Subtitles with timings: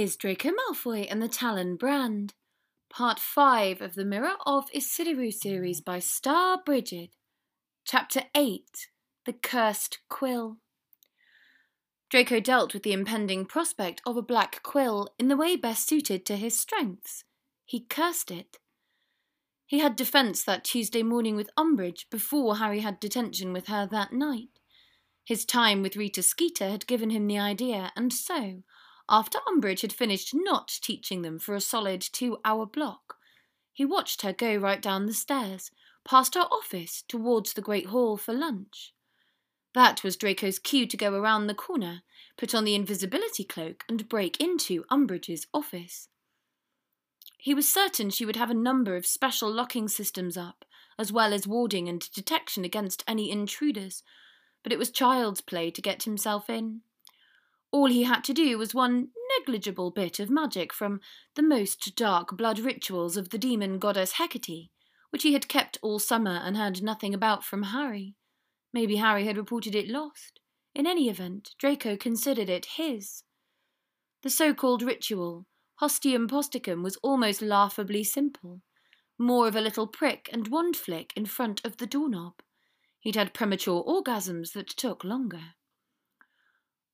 [0.00, 2.32] Is Draco Malfoy and the Talon Brand,
[2.88, 7.10] part 5 of the Mirror of Ecidyrue series by Starbrigid,
[7.84, 8.88] chapter 8
[9.26, 10.56] The Cursed Quill.
[12.08, 16.24] Draco dealt with the impending prospect of a black quill in the way best suited
[16.24, 17.24] to his strengths.
[17.66, 18.56] He cursed it.
[19.66, 24.14] He had defence that Tuesday morning with Umbridge before Harry had detention with her that
[24.14, 24.60] night.
[25.26, 28.62] His time with Rita Skeeter had given him the idea, and so,
[29.10, 33.16] after Umbridge had finished not teaching them for a solid two hour block,
[33.72, 35.70] he watched her go right down the stairs,
[36.04, 38.94] past her office, towards the Great Hall for lunch.
[39.74, 42.02] That was Draco's cue to go around the corner,
[42.36, 46.08] put on the invisibility cloak, and break into Umbridge's office.
[47.38, 50.64] He was certain she would have a number of special locking systems up,
[50.98, 54.02] as well as warding and detection against any intruders,
[54.62, 56.82] but it was child's play to get himself in.
[57.72, 61.00] All he had to do was one negligible bit of magic from
[61.36, 64.70] the most dark blood rituals of the demon goddess Hecate,
[65.10, 68.16] which he had kept all summer and heard nothing about from Harry.
[68.72, 70.40] Maybe Harry had reported it lost.
[70.74, 73.24] In any event, Draco considered it his.
[74.22, 75.46] The so called ritual,
[75.80, 78.62] Hostium Posticum, was almost laughably simple.
[79.18, 82.34] More of a little prick and wand flick in front of the doorknob.
[83.00, 85.54] He'd had premature orgasms that took longer.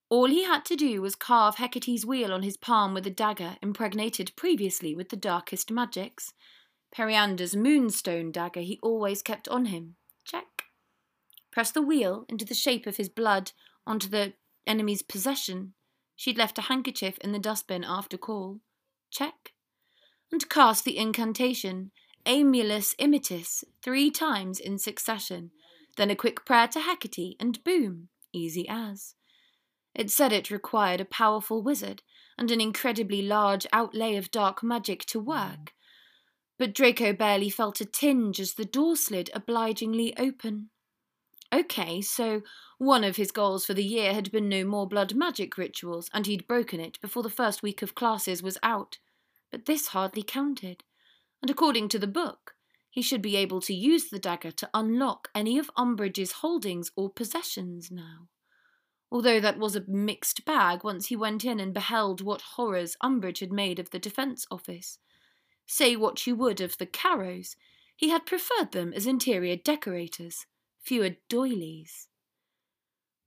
[0.08, 3.56] All he had to do was carve Hecate's wheel on his palm with a dagger
[3.60, 6.32] impregnated previously with the darkest magics.
[6.92, 9.96] Periander's moonstone dagger he always kept on him.
[10.24, 10.64] Check.
[11.50, 13.50] Press the wheel into the shape of his blood
[13.84, 14.34] onto the
[14.64, 15.74] enemy's possession.
[16.14, 18.60] She'd left a handkerchief in the dustbin after call.
[19.10, 19.54] Check.
[20.30, 21.90] And cast the incantation,
[22.24, 25.50] Aemulus Immitis, three times in succession.
[25.96, 29.15] Then a quick prayer to Hecate, and boom, easy as.
[29.96, 32.02] It said it required a powerful wizard
[32.36, 35.72] and an incredibly large outlay of dark magic to work.
[36.58, 40.68] But Draco barely felt a tinge as the door slid obligingly open.
[41.50, 42.42] Okay, so
[42.76, 46.26] one of his goals for the year had been no more blood magic rituals, and
[46.26, 48.98] he'd broken it before the first week of classes was out.
[49.50, 50.84] But this hardly counted,
[51.40, 52.54] and according to the book,
[52.90, 57.08] he should be able to use the dagger to unlock any of Umbridge's holdings or
[57.08, 58.28] possessions now
[59.10, 63.40] although that was a mixed bag once he went in and beheld what horrors Umbridge
[63.40, 64.98] had made of the Defence Office.
[65.66, 67.56] Say what you would of the Carrows,
[67.96, 70.46] he had preferred them as interior decorators,
[70.80, 72.08] fewer doilies.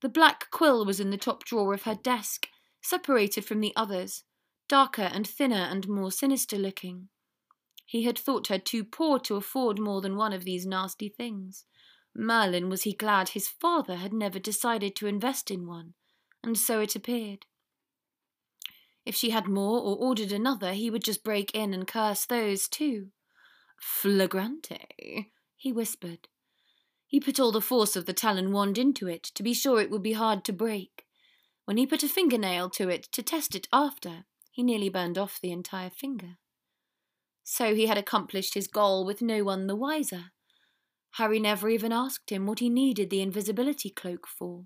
[0.01, 2.47] The black quill was in the top drawer of her desk,
[2.81, 4.23] separated from the others,
[4.67, 7.09] darker and thinner and more sinister looking.
[7.85, 11.65] He had thought her too poor to afford more than one of these nasty things.
[12.15, 15.93] Merlin was he glad his father had never decided to invest in one,
[16.43, 17.45] and so it appeared.
[19.05, 22.67] If she had more or ordered another, he would just break in and curse those
[22.67, 23.07] too.
[23.79, 26.27] Flagrante, he whispered.
[27.07, 29.89] He put all the force of the talon wand into it to be sure it
[29.89, 31.05] would be hard to break.
[31.65, 35.39] When he put a fingernail to it to test it after, he nearly burned off
[35.41, 36.37] the entire finger.
[37.43, 40.31] So he had accomplished his goal with no one the wiser.
[41.13, 44.65] Harry never even asked him what he needed the invisibility cloak for.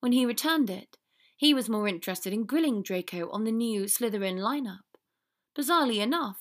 [0.00, 0.96] When he returned it,
[1.36, 4.80] he was more interested in grilling Draco on the new Slytherin lineup.
[5.56, 6.38] Bizarrely enough,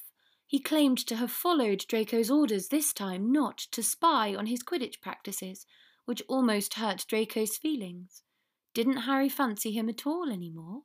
[0.48, 5.02] he claimed to have followed Draco's orders this time not to spy on his Quidditch
[5.02, 5.66] practices,
[6.06, 8.24] which almost hurt Draco's feelings.
[8.74, 10.84] Didn't Harry fancy him at all any more?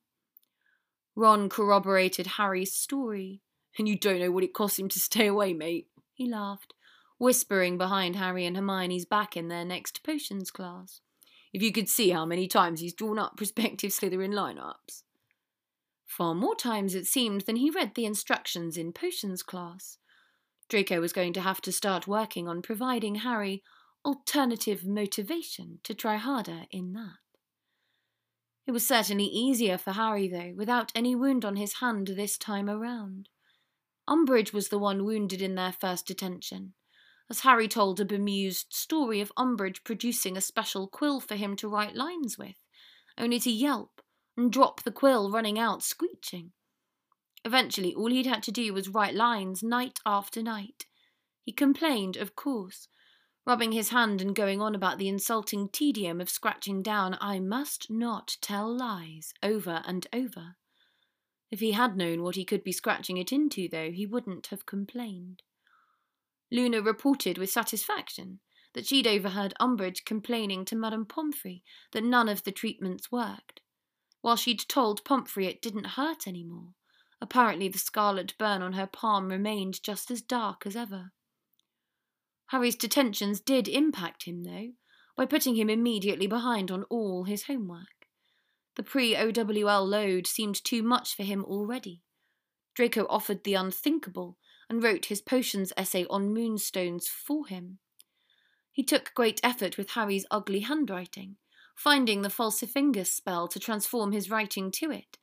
[1.14, 3.40] Ron corroborated Harry's story.
[3.78, 6.72] And you don't know what it cost him to stay away, mate, he laughed
[7.18, 11.00] whispering behind Harry and Hermione's back in their next potions class.
[11.52, 15.02] If you could see how many times he's drawn up prospective Slytherin lineups.
[16.04, 19.98] Far more times, it seemed, than he read the instructions in potions class.
[20.68, 23.62] Draco was going to have to start working on providing Harry
[24.04, 27.18] alternative motivation to try harder in that.
[28.66, 32.68] It was certainly easier for Harry, though, without any wound on his hand this time
[32.68, 33.28] around.
[34.08, 36.74] Umbridge was the one wounded in their first detention,
[37.28, 41.68] as Harry told a bemused story of Umbridge producing a special quill for him to
[41.68, 42.56] write lines with,
[43.18, 44.00] only to yelp
[44.36, 46.52] and drop the quill running out screeching.
[47.44, 50.86] Eventually, all he'd had to do was write lines night after night.
[51.44, 52.88] He complained, of course,
[53.46, 57.88] rubbing his hand and going on about the insulting tedium of scratching down, I must
[57.88, 60.56] not tell lies, over and over.
[61.50, 64.66] If he had known what he could be scratching it into, though, he wouldn't have
[64.66, 65.42] complained.
[66.50, 68.40] Luna reported with satisfaction
[68.74, 73.62] that she'd overheard Umbridge complaining to Madame Pomfrey that none of the treatments worked.
[74.20, 76.74] while she'd told Pomfrey it didn't hurt any more.
[77.20, 81.12] Apparently, the scarlet burn on her palm remained just as dark as ever.
[82.48, 84.72] Harry's detentions did impact him, though,
[85.16, 88.08] by putting him immediately behind on all his homework.
[88.74, 92.02] The pre OWL load seemed too much for him already.
[92.74, 94.36] Draco offered the unthinkable
[94.68, 97.78] and wrote his potions essay on moonstones for him.
[98.72, 101.36] He took great effort with Harry's ugly handwriting,
[101.74, 105.18] finding the falsifingus spell to transform his writing to it,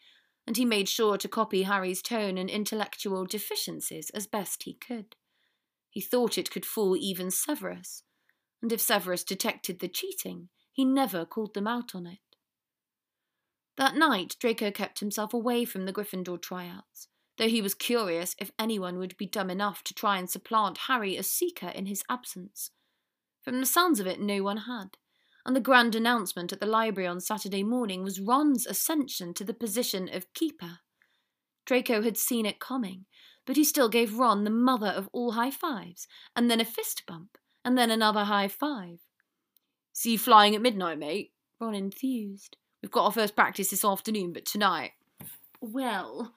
[0.48, 5.16] and he made sure to copy Harry's tone and intellectual deficiencies as best he could.
[5.90, 8.04] He thought it could fool even Severus,
[8.62, 12.20] and if Severus detected the cheating, he never called them out on it.
[13.78, 17.08] That night, Draco kept himself away from the Gryffindor tryouts,
[17.38, 21.18] though he was curious if anyone would be dumb enough to try and supplant Harry
[21.18, 22.72] as Seeker in his absence.
[23.42, 24.98] From the sounds of it, no one had
[25.46, 29.54] and the grand announcement at the library on Saturday morning was Ron's ascension to the
[29.54, 30.80] position of keeper.
[31.66, 33.06] Draco had seen it coming,
[33.46, 37.04] but he still gave Ron the mother of all high fives, and then a fist
[37.06, 39.00] bump, and then another high five.
[39.92, 42.58] See you flying at midnight, mate, Ron enthused.
[42.82, 44.92] We've got our first practice this afternoon, but tonight.
[45.62, 46.34] Well,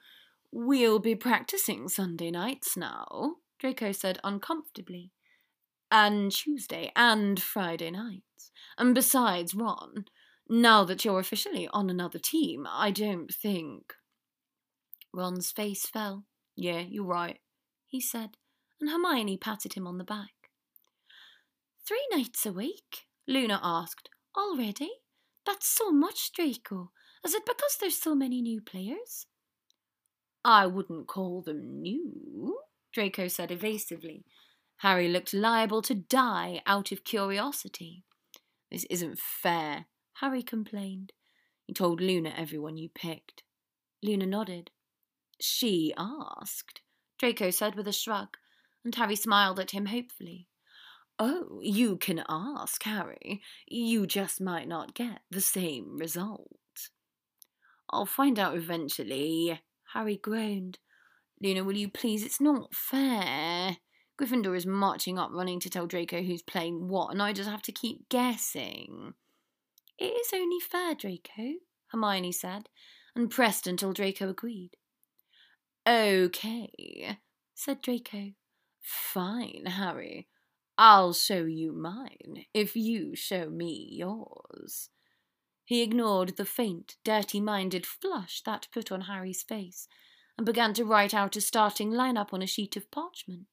[0.51, 5.11] we'll be practicing Sunday nights now, Draco said uncomfortably.
[5.91, 8.51] And Tuesday and Friday nights.
[8.77, 10.05] And besides, Ron,
[10.49, 13.93] now that you're officially on another team, I don't think.
[15.13, 16.25] Ron's face fell.
[16.55, 17.39] Yeah, you're right,
[17.85, 18.31] he said,
[18.81, 20.33] and Hermione patted him on the back.
[21.87, 23.07] Three nights a week?
[23.27, 24.09] Luna asked.
[24.37, 24.91] Already?
[25.45, 26.91] That's so much, Draco.
[27.23, 29.27] Is it because there's so many new players?
[30.47, 32.59] I wouldn't call them new,
[32.93, 34.23] Draco said evasively.
[34.77, 38.05] Harry looked liable to die out of curiosity.
[38.71, 39.87] This isn't fair,
[40.21, 41.11] Harry complained.
[41.67, 43.43] You told Luna everyone you picked.
[44.01, 44.71] Luna nodded.
[45.41, 46.79] She asked,
[47.19, 48.37] Draco said with a shrug,
[48.85, 50.47] and Harry smiled at him hopefully.
[51.19, 53.41] Oh, you can ask, Harry.
[53.67, 56.47] You just might not get the same result.
[57.89, 59.59] I'll find out eventually,
[59.93, 60.79] Harry groaned.
[61.41, 62.23] Luna, will you please?
[62.23, 63.77] It's not fair.
[64.19, 67.61] Gryffindor is marching up, running to tell Draco who's playing what, and I just have
[67.63, 69.13] to keep guessing.
[69.99, 72.69] It is only fair, Draco, Hermione said,
[73.15, 74.71] and pressed until Draco agreed.
[75.87, 77.17] Okay,
[77.53, 78.31] said Draco.
[78.81, 80.27] Fine, Harry.
[80.77, 84.89] I'll show you mine, if you show me yours.
[85.67, 89.89] He ignored the faint, dirty minded flush that put on Harry's face,
[90.37, 93.47] and began to write out a starting line-up on a sheet of parchment.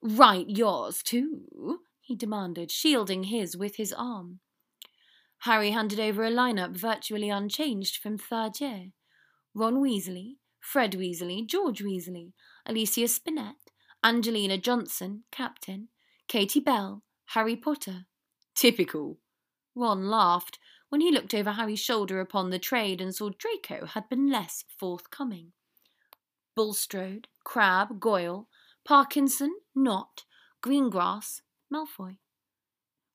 [0.00, 4.38] Write yours too, he demanded, shielding his with his arm.
[5.38, 8.92] Harry handed over a lineup virtually unchanged from third year.
[9.52, 12.34] Ron Weasley, Fred Weasley, George Weasley,
[12.66, 13.56] Alicia Spinnet,
[14.04, 15.88] Angelina Johnson, Captain,
[16.28, 17.02] Katie Bell,
[17.34, 18.06] Harry Potter.
[18.54, 19.18] Typical.
[19.74, 24.08] Ron laughed when he looked over Harry's shoulder upon the trade and saw Draco had
[24.08, 25.52] been less forthcoming.
[26.54, 28.48] Bulstrode, Crabbe, Goyle,
[28.84, 30.24] Parkinson, Nott,
[30.62, 31.42] Greengrass,
[31.72, 32.18] Malfoy.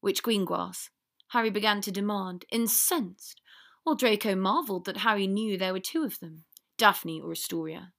[0.02, 0.90] Which Greengrass?
[1.30, 3.42] Harry began to demand, incensed,
[3.84, 6.46] while Draco marvelled that Harry knew there were two of them,
[6.78, 7.92] Daphne or Astoria.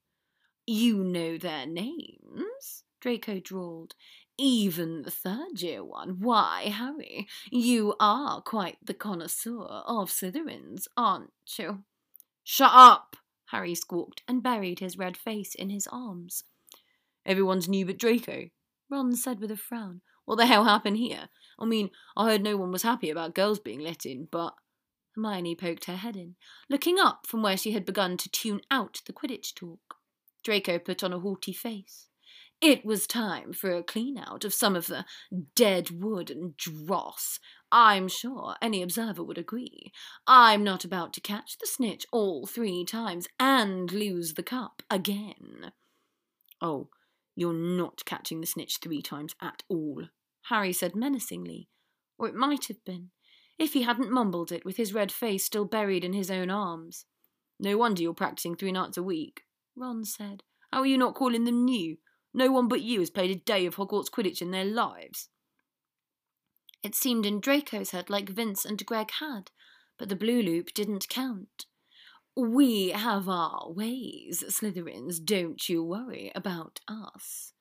[0.67, 2.85] You know their names?
[3.01, 3.95] Draco drawled.
[4.37, 6.17] Even the third year one.
[6.21, 11.85] Why, Harry, you are quite the connoisseur of Slytherins, aren't you?
[12.43, 13.17] Shut up!
[13.47, 16.43] Harry squawked and buried his red face in his arms.
[17.25, 18.51] Everyone's new but Draco.
[18.91, 20.01] Ron said with a frown.
[20.25, 21.29] What the hell happened here?
[21.59, 24.55] I mean, I heard no one was happy about girls being let in, but.
[25.15, 26.35] Hermione poked her head in,
[26.69, 29.99] looking up from where she had begun to tune out the Quidditch talk.
[30.43, 32.09] Draco put on a haughty face.
[32.61, 35.05] It was time for a clean out of some of the
[35.55, 37.39] dead wood and dross.
[37.71, 39.93] I'm sure any observer would agree.
[40.27, 45.73] I'm not about to catch the snitch all three times and lose the cup again.
[46.61, 46.89] Oh,
[47.37, 50.05] you're not catching the snitch three times at all,
[50.49, 51.69] Harry said menacingly.
[52.17, 53.11] Or it might have been,
[53.59, 57.07] if he hadn't mumbled it with his red face still buried in his own arms.
[57.59, 59.43] No wonder you're practicing three nights a week,
[59.77, 60.43] Ron said.
[60.73, 61.99] How are you not calling them new?
[62.35, 65.29] No one but you has played a day of Hogwarts Quidditch in their lives.
[66.83, 69.53] It seemed in Draco's head like Vince and Greg had,
[69.99, 71.67] but the blue loop didn't count.
[72.37, 77.53] We have our ways, Slytherins, don't you worry about us.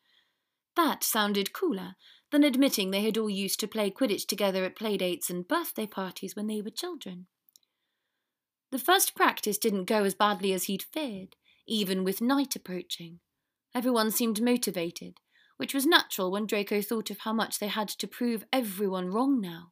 [0.75, 1.93] That sounded cooler
[2.31, 6.35] than admitting they had all used to play Quidditch together at playdates and birthday parties
[6.35, 7.27] when they were children.
[8.71, 11.35] The first practice didn't go as badly as he'd feared,
[11.67, 13.19] even with night approaching.
[13.75, 15.19] Everyone seemed motivated,
[15.57, 19.41] which was natural when Draco thought of how much they had to prove everyone wrong
[19.41, 19.71] now.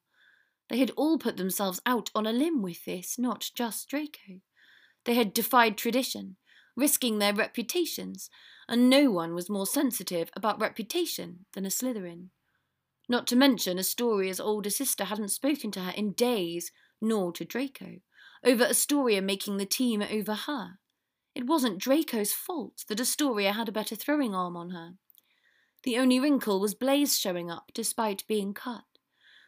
[0.69, 4.39] They had all put themselves out on a limb with this, not just Draco.
[5.05, 6.37] They had defied tradition,
[6.75, 8.29] risking their reputations,
[8.67, 12.29] and no one was more sensitive about reputation than a Slytherin.
[13.09, 17.97] Not to mention Astoria's older sister hadn't spoken to her in days, nor to Draco,
[18.43, 20.79] over Astoria making the team over her.
[21.33, 24.95] It wasn't Draco's fault that Astoria had a better throwing arm on her.
[25.83, 28.83] The only wrinkle was Blaise showing up despite being cut.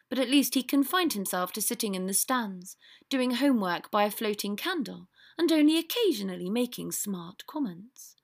[0.10, 2.78] But at least he confined himself to sitting in the stands,
[3.10, 8.16] doing homework by a floating candle, and only occasionally making smart comments.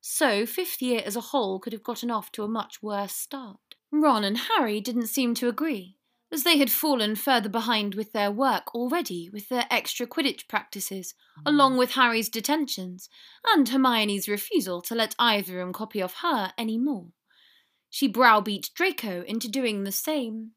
[0.00, 3.74] So, fifth year as a whole could have gotten off to a much worse start.
[3.90, 5.96] Ron and Harry didn't seem to agree
[6.34, 11.14] as they had fallen further behind with their work already with their extra Quidditch practices,
[11.46, 13.08] along with Harry's detentions,
[13.46, 17.06] and Hermione's refusal to let either of them copy off her any more.
[17.88, 20.50] She browbeat Draco into doing the same.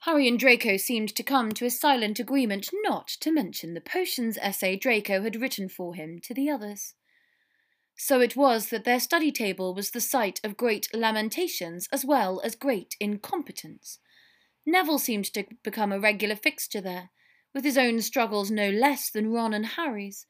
[0.00, 4.36] Harry and Draco seemed to come to a silent agreement not to mention the potions
[4.42, 6.94] essay Draco had written for him to the others.
[7.96, 12.42] So it was that their study table was the site of great lamentations as well
[12.44, 13.98] as great incompetence.
[14.64, 17.10] Neville seemed to become a regular fixture there,
[17.54, 20.26] with his own struggles no less than Ron and Harry's.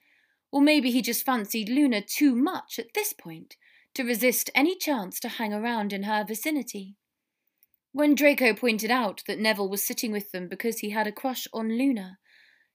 [0.50, 3.56] Or maybe he just fancied Luna too much at this point
[3.94, 6.96] to resist any chance to hang around in her vicinity.
[7.92, 11.46] When Draco pointed out that Neville was sitting with them because he had a crush
[11.52, 12.18] on Luna,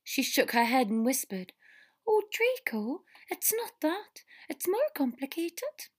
[0.03, 1.53] she shook her head and whispered,
[2.07, 4.21] Oh, Draco, it's not that.
[4.47, 5.89] It's more complicated.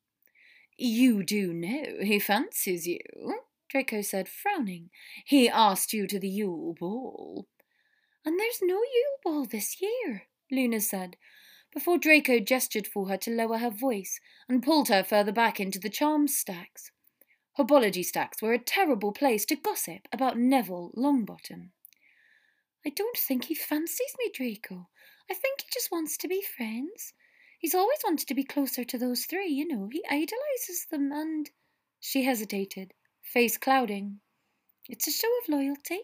[0.76, 3.00] You do know he fancies you,
[3.68, 4.90] Draco said, frowning.
[5.26, 7.46] He asked you to the Yule Ball.
[8.24, 11.16] And there's no Yule Ball this year, Luna said,
[11.72, 15.78] before Draco gestured for her to lower her voice and pulled her further back into
[15.78, 16.90] the charms stacks.
[17.58, 21.70] Herbology stacks were a terrible place to gossip about Neville Longbottom.
[22.86, 24.88] I don't think he fancies me, Draco.
[25.30, 27.12] I think he just wants to be friends.
[27.58, 29.88] He's always wanted to be closer to those three, you know.
[29.92, 31.50] He idolizes them and.
[32.00, 32.94] She hesitated
[33.28, 34.20] face clouding.
[34.88, 36.00] It's a show of loyalty,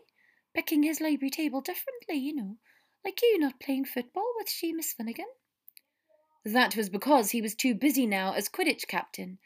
[0.55, 2.59] picking his library table differently, you know,
[3.03, 5.27] like you not playing football with Seamus Finnigan.
[6.45, 9.39] That was because he was too busy now as Quidditch captain,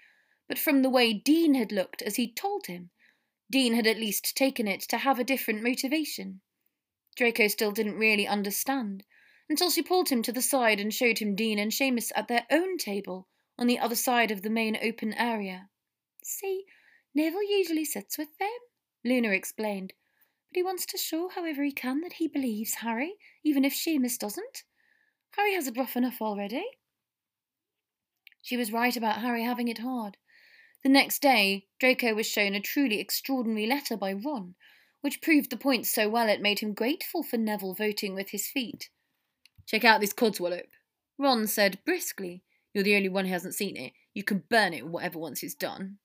[0.49, 2.91] but from the way Dean had looked as he'd told him,
[3.49, 6.41] Dean had at least taken it to have a different motivation.
[7.17, 9.05] Draco still didn't really understand,
[9.49, 12.47] until she pulled him to the side and showed him Dean and Seamus at their
[12.51, 15.69] own table on the other side of the main open area.
[16.25, 16.65] See,
[17.19, 18.49] Neville usually sits with them,
[19.05, 19.93] Luna explained,
[20.49, 24.17] but he wants to show however he can that he believes Harry, even if Seamus
[24.17, 24.63] doesn't.
[25.33, 26.65] Harry has it rough enough already.
[28.41, 30.17] She was right about Harry having it hard.
[30.85, 34.55] The next day, Draco was shown a truly extraordinary letter by Ron,
[35.01, 38.47] which proved the point so well it made him grateful for Neville voting with his
[38.47, 38.91] feet.
[39.67, 40.69] Check out this codswallop,
[41.19, 42.45] Ron said briskly.
[42.73, 43.93] You're the only one who hasn't seen it.
[44.15, 45.99] You can burn it whatever once it's done.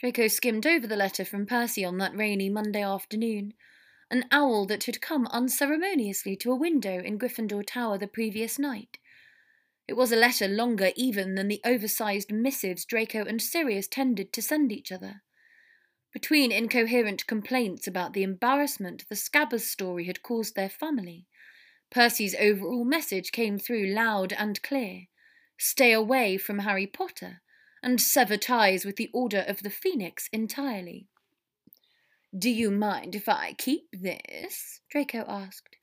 [0.00, 3.52] Draco skimmed over the letter from Percy on that rainy Monday afternoon,
[4.10, 8.96] an owl that had come unceremoniously to a window in Gryffindor Tower the previous night.
[9.86, 14.40] It was a letter longer even than the oversized missives Draco and Sirius tended to
[14.40, 15.20] send each other.
[16.14, 21.26] Between incoherent complaints about the embarrassment the Scabbers story had caused their family,
[21.90, 25.08] Percy's overall message came through loud and clear.
[25.58, 27.42] Stay away from Harry Potter
[27.82, 31.06] and sever ties with the Order of the Phoenix entirely.
[32.36, 34.80] Do you mind if I keep this?
[34.90, 35.76] Draco asked.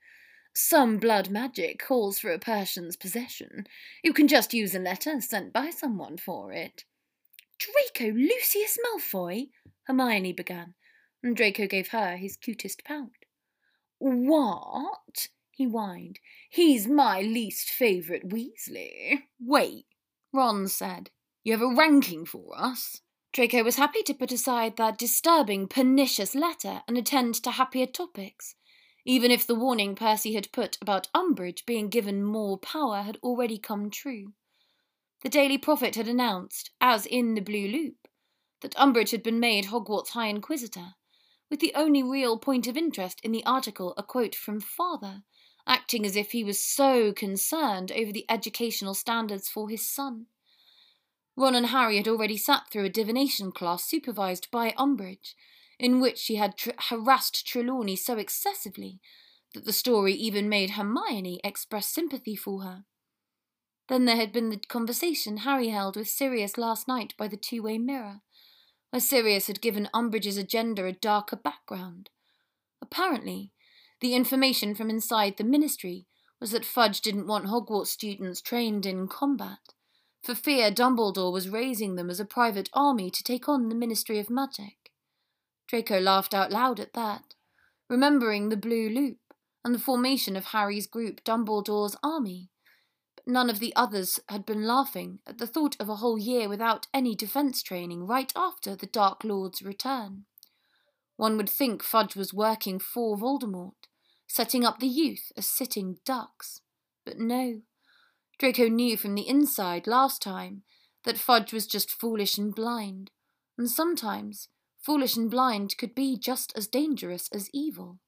[0.53, 3.67] Some blood magic calls for a person's possession.
[4.03, 6.85] You can just use a letter sent by someone for it.
[7.59, 9.49] Draco Lucius Malfoy,
[9.83, 10.73] Hermione began,
[11.21, 13.11] and Draco gave her his cutest pout.
[13.99, 15.27] What?
[15.51, 16.19] he whined.
[16.49, 19.23] He's my least favourite Weasley.
[19.39, 19.85] Wait,
[20.31, 21.09] Ron said.
[21.47, 22.99] You have a ranking for us?
[23.31, 28.55] Draco was happy to put aside that disturbing, pernicious letter and attend to happier topics,
[29.05, 33.57] even if the warning Percy had put about Umbridge being given more power had already
[33.57, 34.33] come true.
[35.23, 38.09] The Daily Prophet had announced, as in the Blue Loop,
[38.59, 40.95] that Umbridge had been made Hogwarts High Inquisitor,
[41.49, 45.23] with the only real point of interest in the article a quote from Father,
[45.65, 50.25] acting as if he was so concerned over the educational standards for his son.
[51.37, 55.35] Ron and Harry had already sat through a divination class supervised by Umbridge,
[55.77, 58.99] in which she had tr- harassed Trelawney so excessively
[59.53, 62.85] that the story even made Hermione express sympathy for her.
[63.87, 67.61] Then there had been the conversation Harry held with Sirius last night by the two
[67.61, 68.21] way mirror,
[68.89, 72.09] where Sirius had given Umbridge's agenda a darker background.
[72.81, 73.51] Apparently,
[74.01, 76.07] the information from inside the ministry
[76.39, 79.73] was that Fudge didn't want Hogwarts students trained in combat,
[80.23, 84.19] for fear Dumbledore was raising them as a private army to take on the Ministry
[84.19, 84.91] of Magic.
[85.67, 87.35] Draco laughed out loud at that,
[87.89, 89.17] remembering the Blue Loop
[89.63, 92.49] and the formation of Harry's group, Dumbledore's Army.
[93.15, 96.47] But none of the others had been laughing at the thought of a whole year
[96.47, 100.25] without any defence training right after the Dark Lord's return.
[101.17, 103.87] One would think Fudge was working for Voldemort,
[104.27, 106.61] setting up the youth as sitting ducks.
[107.05, 107.61] But no.
[108.39, 110.63] Draco knew from the inside last time
[111.03, 113.11] that Fudge was just foolish and blind,
[113.57, 117.99] and sometimes foolish and blind could be just as dangerous as evil.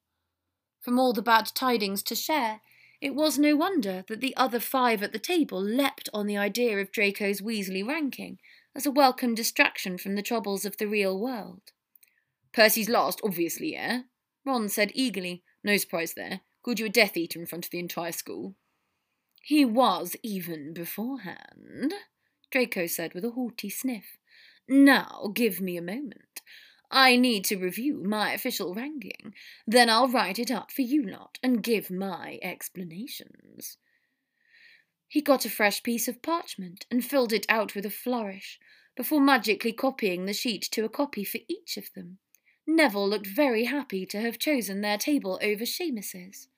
[0.80, 2.60] From all the bad tidings to share,
[3.00, 6.78] it was no wonder that the other five at the table leapt on the idea
[6.78, 8.38] of Draco's Weasley ranking
[8.74, 11.72] as a welcome distraction from the troubles of the real world.
[12.52, 14.02] Percy's last, obviously, eh?
[14.44, 15.42] Ron said eagerly.
[15.64, 16.40] No surprise there.
[16.62, 18.54] Called you a Death Eater in front of the entire school.
[19.42, 21.94] He was even beforehand,
[22.50, 24.18] Draco said with a haughty sniff.
[24.68, 26.42] Now give me a moment.
[26.90, 29.34] I need to review my official ranking.
[29.66, 33.78] Then I'll write it up for you lot and give my explanations.
[35.08, 38.58] He got a fresh piece of parchment and filled it out with a flourish,
[38.96, 42.18] before magically copying the sheet to a copy for each of them.
[42.66, 46.48] Neville looked very happy to have chosen their table over Seamus's.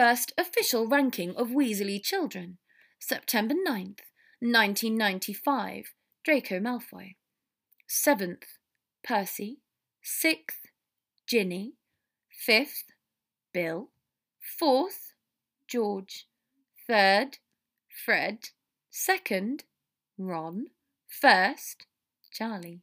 [0.00, 2.58] First official ranking of Weasley children,
[3.00, 4.02] September 9th,
[4.38, 7.16] 1995, Draco Malfoy.
[7.88, 8.44] Seventh,
[9.02, 9.58] Percy.
[10.00, 10.60] Sixth,
[11.26, 11.72] Ginny.
[12.30, 12.84] Fifth,
[13.52, 13.90] Bill.
[14.40, 15.14] Fourth,
[15.66, 16.28] George.
[16.86, 17.38] Third,
[17.88, 18.50] Fred.
[18.90, 19.64] Second,
[20.16, 20.66] Ron.
[21.08, 21.86] First,
[22.30, 22.82] Charlie.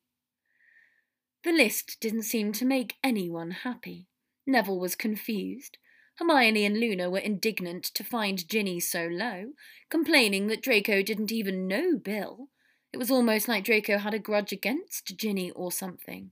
[1.45, 4.09] The list didn't seem to make anyone happy.
[4.45, 5.77] Neville was confused.
[6.17, 9.53] Hermione and Luna were indignant to find Ginny so low,
[9.89, 12.47] complaining that Draco didn't even know Bill.
[12.93, 16.31] It was almost like Draco had a grudge against Ginny or something.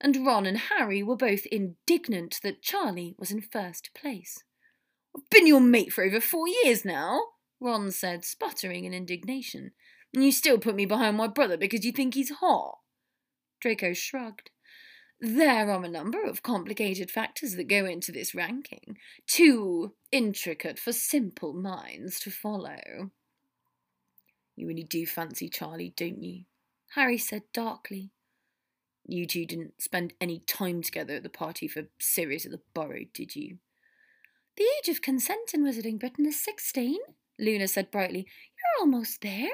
[0.00, 4.44] And Ron and Harry were both indignant that Charlie was in first place.
[5.16, 7.22] I've been your mate for over four years now,
[7.58, 9.70] Ron said, sputtering in indignation.
[10.12, 12.78] And you still put me behind my brother because you think he's hot.
[13.60, 14.50] Draco shrugged.
[15.20, 20.92] There are a number of complicated factors that go into this ranking, too intricate for
[20.92, 23.10] simple minds to follow.
[24.56, 26.44] You really do fancy Charlie, don't you?
[26.94, 28.10] Harry said darkly.
[29.06, 33.04] You two didn't spend any time together at the party for Sirius at the Burrow,
[33.14, 33.58] did you?
[34.56, 36.98] The age of consent in Wizarding Britain is sixteen,
[37.38, 38.20] Luna said brightly.
[38.20, 39.50] You're almost there.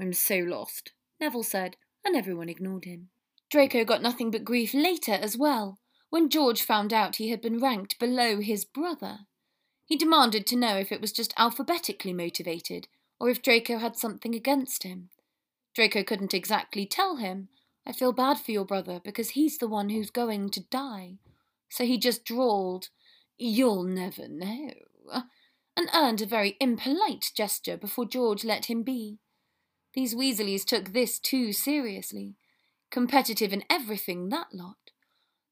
[0.00, 3.08] I'm so lost, Neville said, and everyone ignored him.
[3.54, 5.78] Draco got nothing but grief later as well,
[6.10, 9.28] when George found out he had been ranked below his brother.
[9.84, 12.88] He demanded to know if it was just alphabetically motivated,
[13.20, 15.10] or if Draco had something against him.
[15.72, 17.46] Draco couldn't exactly tell him,
[17.86, 21.18] I feel bad for your brother because he's the one who's going to die.
[21.68, 22.88] So he just drawled,
[23.38, 24.72] You'll never know,
[25.76, 29.20] and earned a very impolite gesture before George let him be.
[29.94, 32.34] These Weasleys took this too seriously.
[32.94, 34.92] Competitive in everything, that lot.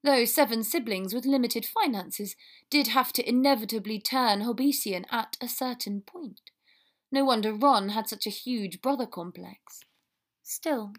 [0.05, 2.37] Though seven siblings with limited finances
[2.70, 6.52] did have to inevitably turn Hobbesian at a certain point.
[7.11, 9.81] No wonder Ron had such a huge brother complex.
[10.44, 10.92] Still,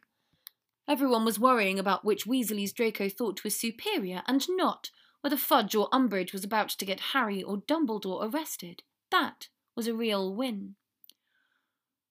[0.85, 4.89] everyone was worrying about which Weasleys Draco thought was superior and not
[5.21, 8.83] whether Fudge or Umbridge was about to get Harry or Dumbledore arrested.
[9.11, 10.75] That was a real win.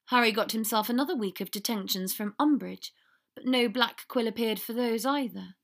[0.06, 2.92] Harry got himself another week of detentions from Umbridge,
[3.34, 5.54] but no black quill appeared for those either.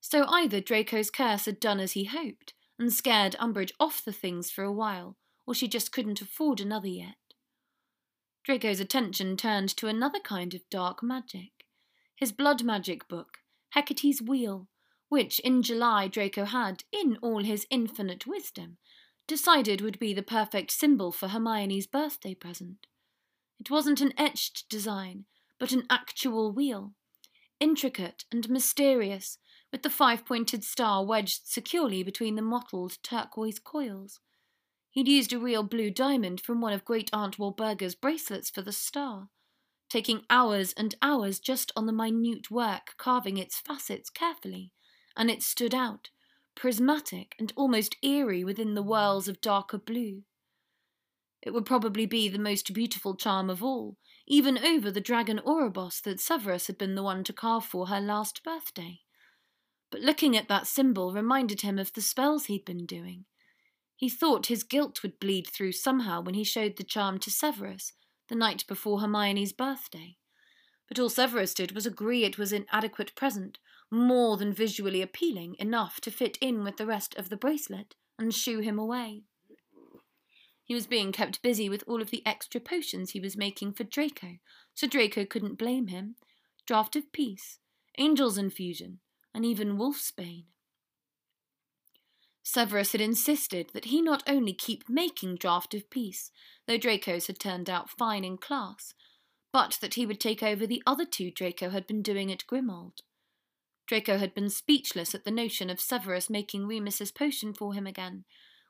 [0.00, 4.50] So either Draco's curse had done as he hoped, and scared Umbridge off the things
[4.50, 7.16] for a while, or she just couldn't afford another yet.
[8.44, 11.50] Draco's attention turned to another kind of dark magic.
[12.14, 13.38] His blood magic book,
[13.70, 14.68] Hecate's Wheel,
[15.08, 18.78] which in July Draco had, in all his infinite wisdom,
[19.26, 22.86] decided would be the perfect symbol for Hermione's birthday present.
[23.58, 25.24] It wasn't an etched design,
[25.58, 26.92] but an actual wheel,
[27.60, 29.38] intricate and mysterious,
[29.72, 34.20] with the five pointed star wedged securely between the mottled turquoise coils.
[34.90, 38.72] He'd used a real blue diamond from one of Great Aunt Walburga's bracelets for the
[38.72, 39.28] star,
[39.90, 44.72] taking hours and hours just on the minute work carving its facets carefully,
[45.16, 46.10] and it stood out,
[46.54, 50.22] prismatic and almost eerie within the whirls of darker blue.
[51.46, 56.00] It would probably be the most beautiful charm of all, even over the dragon Ouroboros
[56.00, 59.02] that Severus had been the one to carve for her last birthday.
[59.92, 63.26] But looking at that symbol reminded him of the spells he'd been doing.
[63.94, 67.92] He thought his guilt would bleed through somehow when he showed the charm to Severus
[68.28, 70.16] the night before Hermione's birthday.
[70.88, 75.54] But all Severus did was agree it was an adequate present, more than visually appealing
[75.60, 79.22] enough to fit in with the rest of the bracelet, and shoo him away.
[80.66, 83.84] He was being kept busy with all of the extra potions he was making for
[83.84, 84.38] Draco,
[84.74, 86.16] so Draco couldn't blame him.
[86.66, 87.60] Draught of Peace,
[87.96, 88.98] Angel's Infusion,
[89.32, 90.46] and even Wolfsbane.
[92.42, 96.32] Severus had insisted that he not only keep making Draught of Peace,
[96.66, 98.92] though Draco's had turned out fine in class,
[99.52, 103.02] but that he would take over the other two Draco had been doing at Grimmauld.
[103.86, 108.24] Draco had been speechless at the notion of Severus making Remus's potion for him again,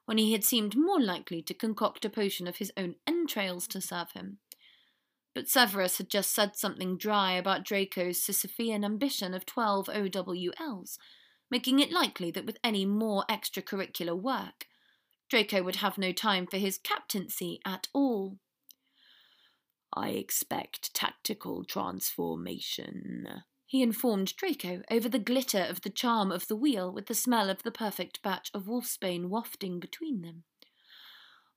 [0.06, 3.80] when he had seemed more likely to concoct a potion of his own entrails to
[3.80, 4.38] serve him.
[5.34, 10.96] But Severus had just said something dry about Draco's Sisyphean ambition of twelve OWLs,
[11.50, 14.66] making it likely that with any more extracurricular work,
[15.28, 18.38] Draco would have no time for his captaincy at all.
[19.92, 26.56] I expect tactical transformation, he informed Draco over the glitter of the charm of the
[26.56, 30.44] wheel with the smell of the perfect batch of wolfsbane wafting between them.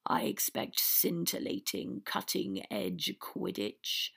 [0.05, 4.09] I expect scintillating, cutting edge Quidditch.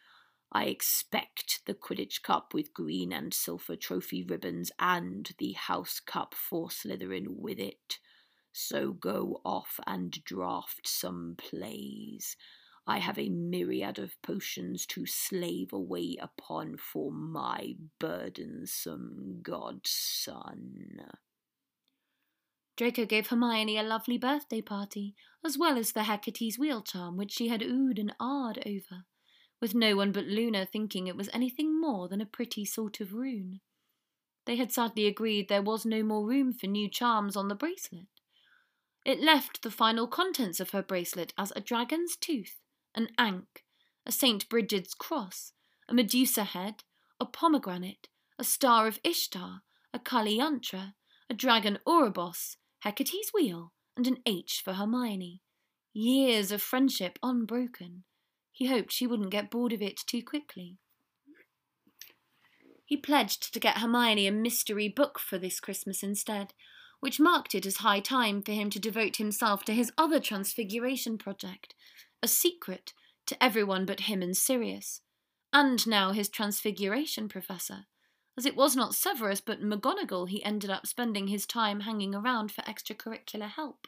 [0.50, 6.34] I expect the Quidditch Cup with green and silver trophy ribbons and the House Cup
[6.34, 7.98] for Slytherin with it.
[8.52, 12.36] So go off and draft some plays.
[12.86, 21.00] I have a myriad of potions to slave away upon for my burdensome godson.
[22.76, 25.14] Draco gave Hermione a lovely birthday party,
[25.44, 29.04] as well as the Hecate's wheel charm, which she had oohed and ahed over,
[29.60, 33.12] with no one but Luna thinking it was anything more than a pretty sort of
[33.12, 33.60] rune.
[34.44, 38.08] They had sadly agreed there was no more room for new charms on the bracelet.
[39.04, 42.61] It left the final contents of her bracelet as a dragon's tooth
[42.94, 43.64] an ankh,
[44.06, 44.48] a St.
[44.48, 45.52] Bridget's cross,
[45.88, 46.84] a Medusa head,
[47.20, 50.94] a pomegranate, a star of Ishtar, a Kali Yantra,
[51.30, 55.40] a dragon Ouroboros, Hecate's wheel, and an H for Hermione.
[55.92, 58.04] Years of friendship unbroken.
[58.50, 60.78] He hoped she wouldn't get bored of it too quickly.
[62.84, 66.52] He pledged to get Hermione a mystery book for this Christmas instead,
[67.00, 71.18] which marked it as high time for him to devote himself to his other transfiguration
[71.18, 71.74] project,
[72.22, 72.92] a secret
[73.26, 75.00] to everyone but him and Sirius,
[75.52, 77.86] and now his transfiguration professor,
[78.36, 82.52] as it was not Severus but McGonagall he ended up spending his time hanging around
[82.52, 83.86] for extracurricular help.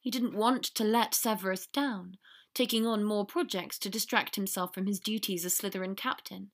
[0.00, 2.18] He didn't want to let Severus down,
[2.54, 6.50] taking on more projects to distract himself from his duties as Slytherin captain,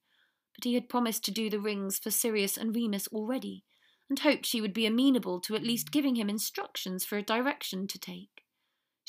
[0.55, 3.65] but he had promised to do the rings for Sirius and Remus already,
[4.09, 7.87] and hoped she would be amenable to at least giving him instructions for a direction
[7.89, 8.43] to take.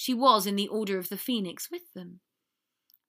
[0.01, 2.21] She was in the Order of the Phoenix with them.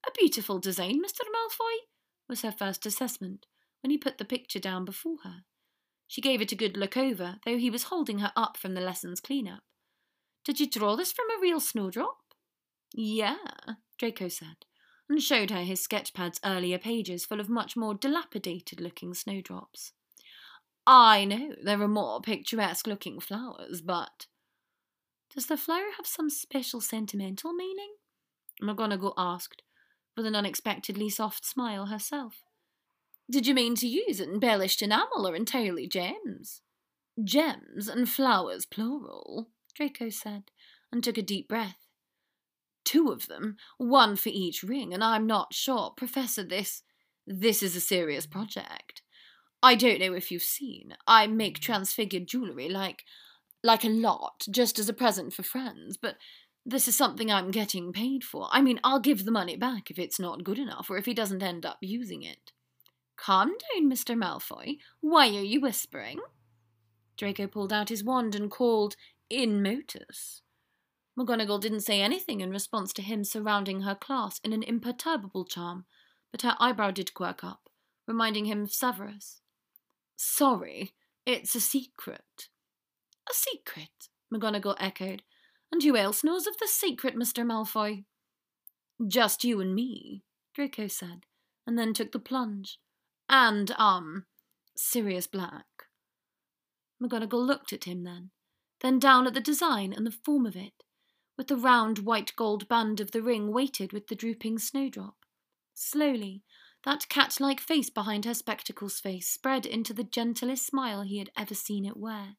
[0.04, 1.20] A beautiful design, Mr.
[1.20, 1.86] Malfoy,
[2.28, 3.46] was her first assessment
[3.80, 5.44] when he put the picture down before her.
[6.08, 8.80] She gave it a good look over, though he was holding her up from the
[8.80, 9.62] lessons clean-up.
[10.44, 12.16] Did you draw this from a real snowdrop?
[12.92, 13.36] Yeah,
[13.96, 14.66] Draco said,
[15.08, 19.92] and showed her his sketchpad's earlier pages full of much more dilapidated-looking snowdrops.
[20.88, 24.26] I know there are more picturesque-looking flowers, but
[25.34, 27.94] does the flower have some special sentimental meaning?
[28.62, 29.62] McGonagall asked,
[30.16, 32.42] with an unexpectedly soft smile herself.
[33.30, 36.62] Did you mean to use embellished enamel or entirely gems?
[37.22, 40.50] Gems and flowers, plural, Draco said,
[40.90, 41.86] and took a deep breath.
[42.84, 46.82] Two of them, one for each ring, and I'm not sure, Professor, this.
[47.26, 49.02] this is a serious project.
[49.62, 50.96] I don't know if you've seen.
[51.06, 53.04] I make transfigured jewellery like
[53.62, 56.16] like a lot, just as a present for friends, but
[56.64, 58.48] this is something I'm getting paid for.
[58.50, 61.14] I mean, I'll give the money back if it's not good enough or if he
[61.14, 62.52] doesn't end up using it.
[63.16, 64.16] Calm down, Mr.
[64.16, 64.78] Malfoy.
[65.00, 66.20] Why are you whispering?
[67.16, 68.96] Draco pulled out his wand and called,
[69.28, 70.42] In motus.
[71.18, 75.84] McGonagall didn't say anything in response to him surrounding her class in an imperturbable charm,
[76.30, 77.68] but her eyebrow did quirk up,
[78.06, 79.42] reminding him of Severus.
[80.16, 80.92] Sorry,
[81.26, 82.48] it's a secret.
[83.30, 85.22] A secret, McGonagall echoed.
[85.70, 87.46] And who else knows of the secret, Mr.
[87.46, 88.04] Malfoy?
[89.06, 91.26] Just you and me, Draco said,
[91.64, 92.80] and then took the plunge.
[93.28, 94.26] And, um,
[94.76, 95.66] Sirius Black.
[97.00, 98.30] McGonagall looked at him then,
[98.80, 100.82] then down at the design and the form of it,
[101.36, 105.24] with the round white gold band of the ring weighted with the drooping snowdrop.
[105.72, 106.42] Slowly,
[106.84, 111.30] that cat like face behind her spectacles face spread into the gentlest smile he had
[111.36, 112.36] ever seen it wear.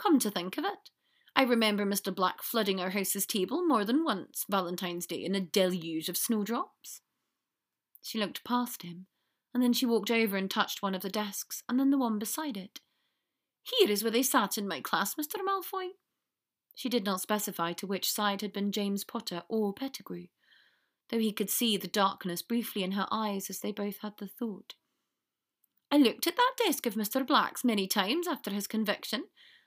[0.00, 0.90] Come to think of it,
[1.36, 2.14] I remember Mr.
[2.14, 7.02] Black flooding our house's table more than once Valentine's Day in a deluge of snowdrops.
[8.00, 9.06] She looked past him,
[9.52, 12.18] and then she walked over and touched one of the desks, and then the one
[12.18, 12.80] beside it.
[13.62, 15.36] Here is where they sat in my class, Mr.
[15.46, 15.90] Malfoy.
[16.74, 20.28] She did not specify to which side had been James Potter or Pettigrew,
[21.10, 24.28] though he could see the darkness briefly in her eyes as they both had the
[24.28, 24.76] thought.
[25.90, 27.26] I looked at that desk of Mr.
[27.26, 29.24] Black's many times after his conviction,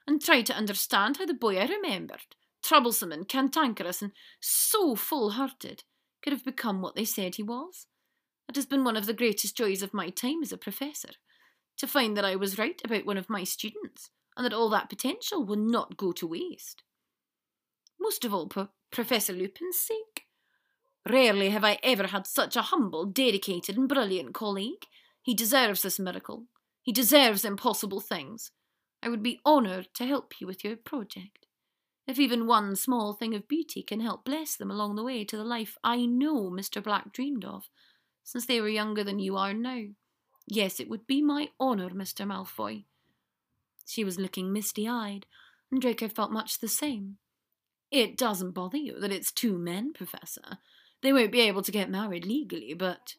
[0.08, 5.32] and tried to understand how the boy I remembered, troublesome and cantankerous and so full
[5.32, 5.84] hearted,
[6.22, 7.88] could have become what they said he was.
[8.50, 11.10] It has been one of the greatest joys of my time as a professor
[11.78, 14.90] to find that I was right about one of my students and that all that
[14.90, 16.84] potential will not go to waste.
[18.00, 20.26] Most of all for Professor Lupin's sake.
[21.10, 24.86] Rarely have I ever had such a humble, dedicated, and brilliant colleague.
[25.22, 26.46] He deserves this miracle.
[26.82, 28.52] He deserves impossible things.
[29.04, 31.46] I would be honoured to help you with your project.
[32.08, 35.36] If even one small thing of beauty can help bless them along the way to
[35.36, 36.82] the life I know Mr.
[36.82, 37.70] Black dreamed of,
[38.24, 39.84] since they were younger than you are now.
[40.48, 42.26] Yes, it would be my honour, Mr.
[42.26, 42.86] Malfoy.
[43.86, 45.26] She was looking misty eyed,
[45.70, 47.18] and Draco felt much the same.
[47.92, 50.60] It doesn't bother you that it's two men, Professor.
[51.02, 53.16] They won't be able to get married legally, but.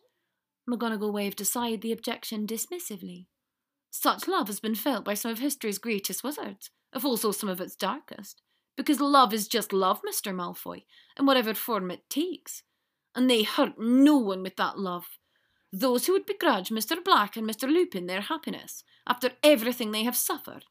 [0.69, 3.27] McGonagall waved aside the objection dismissively.
[3.97, 7.61] Such love has been felt by some of history's greatest wizards, if also some of
[7.61, 8.43] its darkest.
[8.77, 10.35] Because love is just love, Mr.
[10.35, 10.83] Malfoy,
[11.17, 12.65] in whatever form it takes.
[13.15, 15.07] And they hurt no one with that love.
[15.73, 17.03] Those who would begrudge Mr.
[17.05, 17.69] Black and Mr.
[17.69, 20.65] Lupin their happiness after everything they have suffered.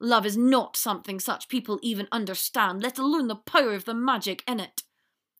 [0.00, 4.42] Love is not something such people even understand, let alone the power of the magic
[4.48, 4.82] in it.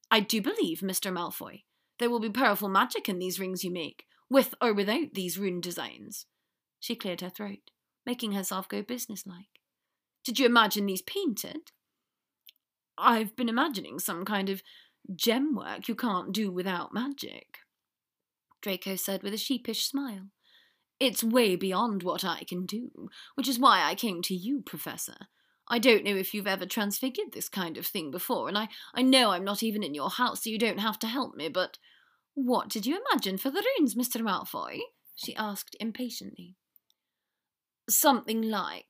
[0.09, 1.13] I do believe, Mr.
[1.13, 1.65] Malfoy,
[1.99, 5.61] there will be powerful magic in these rings you make, with or without these rune
[5.61, 6.25] designs.
[6.81, 7.71] She cleared her throat,
[8.07, 9.61] making herself go businesslike.
[10.25, 11.73] Did you imagine these painted?
[12.97, 14.63] I've been imagining some kind of
[15.15, 17.59] gem work you can't do without magic,
[18.61, 20.29] Draco said with a sheepish smile.
[21.01, 25.29] It's way beyond what I can do, which is why I came to you, Professor.
[25.69, 29.03] I don't know if you've ever transfigured this kind of thing before, and I, I
[29.03, 31.79] know I'm not even in your house, so you don't have to help me, but
[32.35, 34.21] what did you imagine for the runes, Mr.
[34.21, 34.81] Malfoy?
[35.15, 36.57] she asked impatiently.
[37.89, 38.87] Something like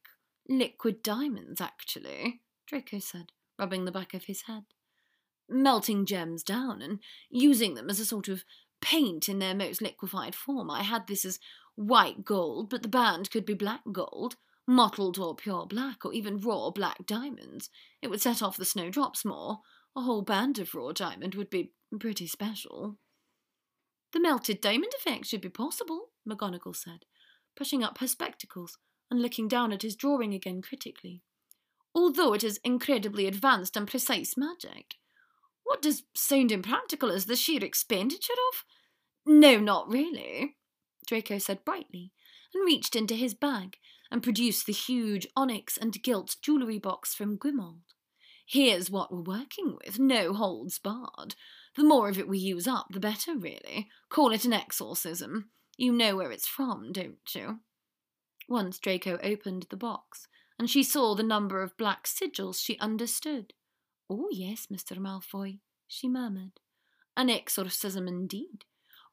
[0.48, 4.64] liquid diamonds, actually, Draco said, rubbing the back of his head.
[5.48, 6.98] Melting gems down and
[7.30, 8.44] using them as a sort of
[8.80, 10.70] paint in their most liquefied form.
[10.70, 11.38] I had this as
[11.76, 16.40] white gold, but the band could be black gold, mottled or pure black, or even
[16.40, 17.70] raw black diamonds.
[18.02, 19.61] It would set off the snowdrops more.
[19.94, 22.98] A whole band of raw diamond would be pretty special.
[24.12, 27.04] The melted diamond effect should be possible, McGonagall said,
[27.56, 28.78] pushing up her spectacles
[29.10, 31.22] and looking down at his drawing again critically.
[31.94, 34.94] Although it is incredibly advanced and precise magic,
[35.64, 38.64] what does sound impractical is the sheer expenditure of?
[39.26, 40.56] No, not really,
[41.06, 42.12] Draco said brightly,
[42.54, 43.76] and reached into his bag
[44.10, 47.82] and produced the huge onyx and gilt jewellery box from Grimmauld.
[48.46, 51.34] Here's what we're working with, no holds barred.
[51.76, 53.88] The more of it we use up, the better, really.
[54.08, 55.50] Call it an exorcism.
[55.76, 57.60] You know where it's from, don't you?
[58.48, 60.26] Once Draco opened the box,
[60.58, 63.52] and she saw the number of black sigils, she understood.
[64.11, 64.96] Oh, yes, Mr.
[64.96, 66.61] Malfoy, she murmured.
[67.16, 68.64] An exorcism indeed.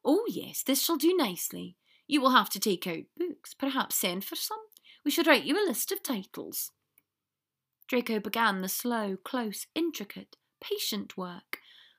[0.04, 1.76] Oh, yes, this shall do nicely.
[2.06, 4.58] You will have to take out books, perhaps send for some.
[5.04, 6.72] We should write you a list of titles.
[7.88, 11.58] Draco began the slow, close, intricate, patient work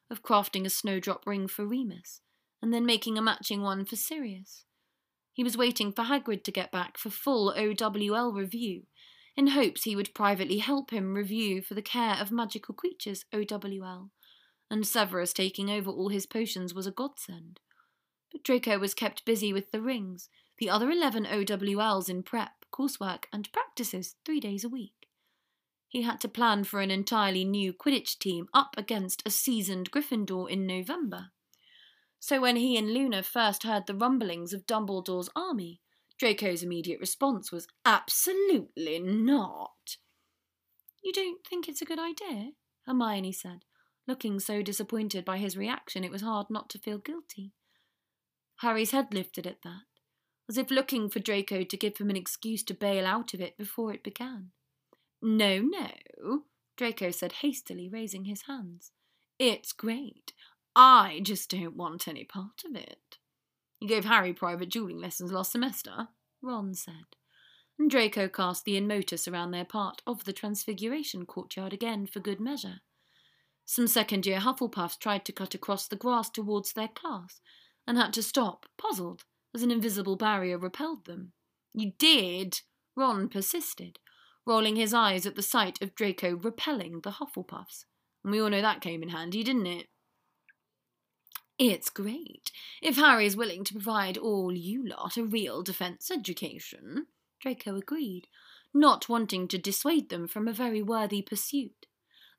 [0.10, 2.22] of crafting a snowdrop ring for Remus,
[2.62, 4.66] and then making a matching one for Sirius.
[5.38, 8.88] He was waiting for Hagrid to get back for full OWL review,
[9.36, 14.10] in hopes he would privately help him review for the care of magical creatures OWL,
[14.72, 17.60] and Severus taking over all his potions was a godsend.
[18.32, 23.26] But Draco was kept busy with the rings, the other eleven OWLs in prep, coursework,
[23.32, 25.08] and practices three days a week.
[25.88, 30.50] He had to plan for an entirely new Quidditch team up against a seasoned Gryffindor
[30.50, 31.30] in November.
[32.20, 35.82] So when he and Luna first heard the rumblings of Dumbledore's army,
[36.18, 39.98] Draco's immediate response was absolutely not.
[41.04, 42.52] You don't think it's a good idea?
[42.86, 43.66] Hermione said,
[44.08, 47.54] looking so disappointed by his reaction it was hard not to feel guilty.
[48.62, 49.84] Harry's head lifted at that,
[50.50, 53.58] as if looking for Draco to give him an excuse to bail out of it
[53.58, 54.52] before it began.
[55.22, 56.42] No, no,
[56.76, 58.92] Draco said hastily, raising his hands.
[59.38, 60.34] It's great.
[60.80, 63.18] I just don't want any part of it.
[63.80, 66.10] You gave Harry private dueling lessons last semester,
[66.40, 67.16] Ron said.
[67.80, 72.40] And Draco cast the Inmotus around their part of the Transfiguration courtyard again for good
[72.40, 72.82] measure.
[73.66, 77.42] Some second year Hufflepuffs tried to cut across the grass towards their class
[77.88, 81.32] and had to stop, puzzled, as an invisible barrier repelled them.
[81.74, 82.62] You did,
[82.96, 83.98] Ron persisted,
[84.46, 87.86] rolling his eyes at the sight of Draco repelling the Hufflepuffs.
[88.24, 89.88] And we all know that came in handy, didn't it?
[91.60, 92.52] It's great.
[92.82, 97.08] If Harry's willing to provide all you lot a real defence education,
[97.40, 98.28] Draco agreed,
[98.74, 101.88] not wanting to dissuade them from a very worthy pursuit.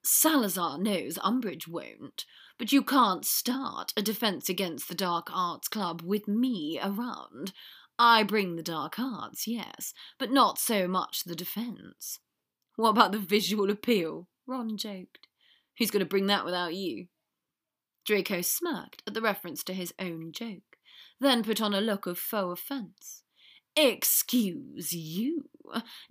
[0.05, 2.25] Salazar knows Umbridge won't,
[2.59, 7.53] but you can't start a defence against the Dark Arts Club with me around.
[7.99, 12.21] I bring the dark arts, yes, but not so much the defence.
[12.77, 14.29] What about the visual appeal?
[14.47, 15.27] Ron joked.
[15.79, 17.09] Who's going to bring that without you?
[18.09, 20.79] Draco smirked at the reference to his own joke,
[21.21, 23.23] then put on a look of faux offence.
[23.77, 25.51] Excuse you.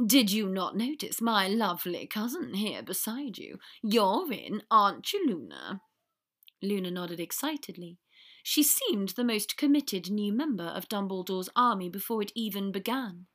[0.06, 3.58] Did you not notice my lovely cousin here beside you?
[3.82, 5.82] You're in, aren't you, Luna?
[6.62, 7.98] Luna nodded excitedly.
[8.44, 13.26] She seemed the most committed new member of Dumbledore's army before it even began.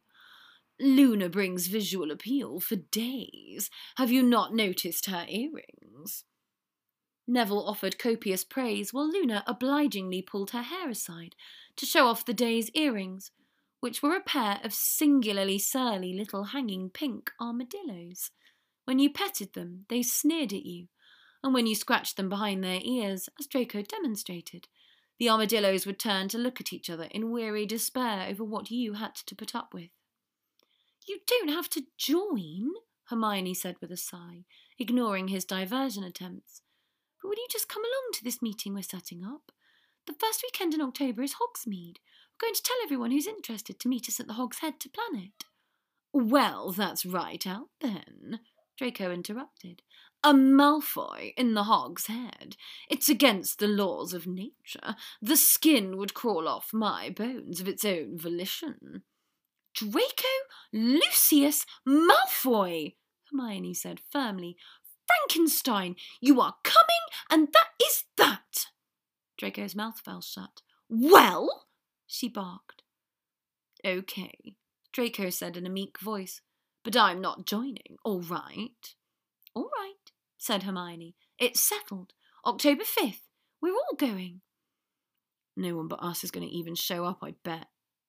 [0.79, 3.71] Luna brings visual appeal for days.
[3.97, 6.23] Have you not noticed her earrings?
[7.27, 11.37] Neville offered copious praise while Luna obligingly pulled her hair aside
[11.77, 13.31] to show off the day's earrings,
[13.81, 18.31] which were a pair of singularly surly little hanging pink armadillos.
[18.85, 20.89] When you petted them, they sneered at you,
[21.43, 24.69] and when you scratched them behind their ears, as Draco demonstrated,
[25.19, 28.95] the armadillos would turn to look at each other in weary despair over what you
[28.95, 29.91] had to put up with.
[31.07, 32.71] You don't have to join,
[33.05, 34.45] Hermione said with a sigh,
[34.79, 36.62] ignoring his diversion attempts.
[37.23, 39.53] But will you just come along to this meeting we're setting up?
[40.07, 41.99] The first weekend in October is Hogsmeade.
[42.33, 44.89] We're going to tell everyone who's interested to meet us at the Hog's Head to
[44.89, 45.45] plan it.
[46.13, 48.41] Well, that's right out then,
[48.77, 49.83] Draco interrupted.
[50.25, 52.57] A Malfoy in the Hog's Head.
[52.91, 54.97] It's against the laws of nature.
[55.21, 59.03] The skin would crawl off my bones of its own volition.
[59.75, 60.29] Draco
[60.73, 62.95] Lucius Malfoy,
[63.31, 64.57] Hermione said firmly,
[65.29, 66.87] Frankenstein, you are coming,
[67.31, 68.67] and that is that.
[69.39, 70.63] Draco's mouth fell shut.
[70.89, 71.67] Well,
[72.07, 72.83] she barked.
[73.85, 74.55] Okay,
[74.93, 76.41] Draco said in a meek voice,
[76.85, 78.95] but I'm not joining, all right.
[79.55, 81.17] All right, said Hermione.
[81.39, 82.13] It's settled.
[82.47, 83.23] October 5th.
[83.61, 84.41] We're all going.
[85.57, 87.67] No one but us is going to even show up, I bet,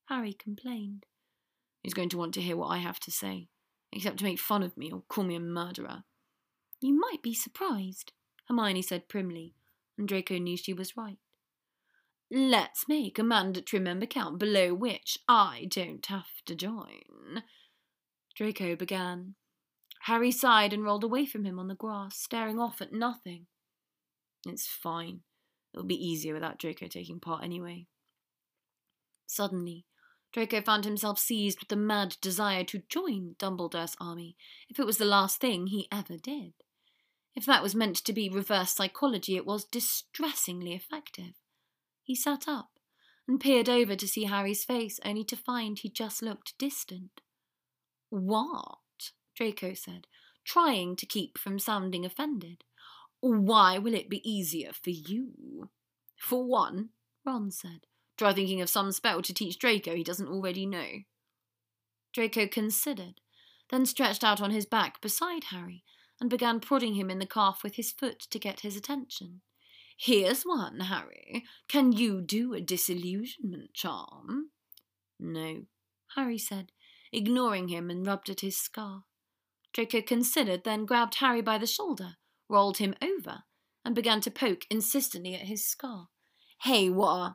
[0.08, 1.04] Harry complained.
[1.82, 3.48] He's going to want to hear what I have to say,
[3.92, 6.04] except to make fun of me or call me a murderer.
[6.80, 8.12] You might be surprised,
[8.48, 9.54] Hermione said primly,
[9.96, 11.18] and Draco knew she was right.
[12.30, 17.44] Let's make a mandatory member count below which I don't have to join.
[18.34, 19.34] Draco began.
[20.02, 23.46] Harry sighed and rolled away from him on the grass, staring off at nothing.
[24.46, 25.20] It's fine.
[25.72, 27.86] It'll be easier without Draco taking part anyway.
[29.26, 29.86] Suddenly,
[30.32, 34.36] Draco found himself seized with the mad desire to join Dumbledore's army
[34.68, 36.54] if it was the last thing he ever did.
[37.36, 41.34] If that was meant to be reverse psychology, it was distressingly effective.
[42.02, 42.70] He sat up
[43.26, 47.22] and peered over to see Harry's face, only to find he just looked distant.
[48.10, 48.78] What?
[49.34, 50.06] Draco said,
[50.44, 52.62] trying to keep from sounding offended.
[53.20, 55.70] Why will it be easier for you?
[56.16, 56.90] For one,
[57.24, 61.00] Ron said, try thinking of some spell to teach Draco he doesn't already know.
[62.12, 63.20] Draco considered,
[63.70, 65.82] then stretched out on his back beside Harry
[66.20, 69.40] and began prodding him in the calf with his foot to get his attention.
[69.96, 71.44] Here's one, Harry.
[71.68, 74.50] Can you do a disillusionment charm?
[75.20, 75.62] No,
[76.16, 76.72] Harry said,
[77.12, 79.04] ignoring him and rubbed at his scar.
[79.72, 82.16] Draco considered, then grabbed Harry by the shoulder,
[82.48, 83.42] rolled him over,
[83.84, 86.08] and began to poke insistently at his scar.
[86.62, 87.34] Hey, what?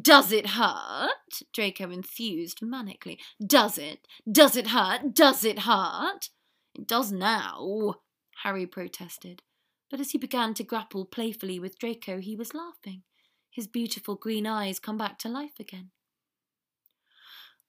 [0.00, 1.10] Does it hurt?
[1.52, 3.18] Draco enthused manically.
[3.44, 4.06] Does it?
[4.30, 5.14] Does it hurt?
[5.14, 6.28] Does it hurt?
[6.74, 7.96] It does now,
[8.42, 9.42] Harry protested,
[9.90, 13.02] but as he began to grapple playfully with Draco, he was laughing,
[13.50, 15.90] his beautiful green eyes come back to life again.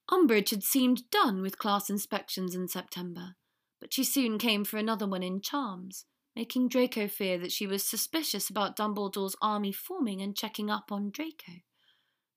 [0.09, 3.35] Umbridge had seemed done with class inspections in September,
[3.79, 6.05] but she soon came for another one in charms,
[6.35, 11.11] making Draco fear that she was suspicious about Dumbledore's army forming and checking up on
[11.11, 11.63] Draco.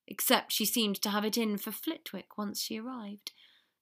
[0.06, 3.32] Except she seemed to have it in for Flitwick once she arrived,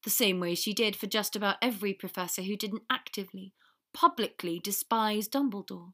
[0.05, 3.55] the same way she did for just about every professor who didn't actively,
[3.95, 5.93] publicly despise Dumbledore.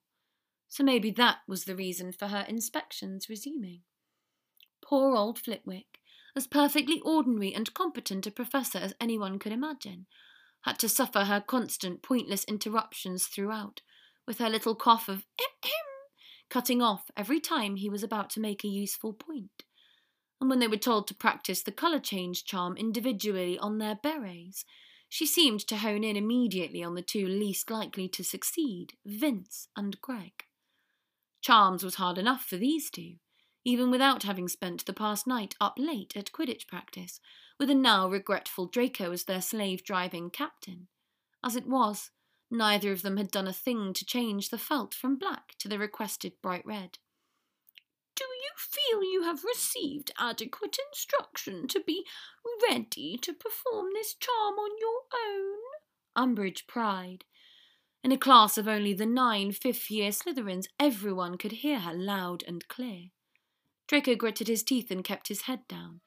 [0.68, 3.82] So maybe that was the reason for her inspections resuming.
[4.84, 5.98] Poor old Flitwick,
[6.36, 10.06] as perfectly ordinary and competent a professor as anyone could imagine,
[10.62, 13.80] had to suffer her constant pointless interruptions throughout,
[14.26, 15.72] with her little cough of ahem
[16.50, 19.64] cutting off every time he was about to make a useful point.
[20.40, 24.64] And when they were told to practice the colour change charm individually on their berets,
[25.08, 30.00] she seemed to hone in immediately on the two least likely to succeed, Vince and
[30.00, 30.44] Greg.
[31.40, 33.14] Charms was hard enough for these two,
[33.64, 37.20] even without having spent the past night up late at Quidditch practice,
[37.58, 40.88] with a now regretful Draco as their slave driving captain.
[41.44, 42.10] As it was,
[42.50, 45.78] neither of them had done a thing to change the felt from black to the
[45.78, 46.98] requested bright red.
[48.48, 52.06] You feel you have received adequate instruction to be
[52.66, 55.58] ready to perform this charm on your own?
[56.16, 57.26] Umbridge pried.
[58.02, 62.42] In a class of only the nine fifth year Slytherins, everyone could hear her loud
[62.46, 63.10] and clear.
[63.86, 66.00] Draco gritted his teeth and kept his head down,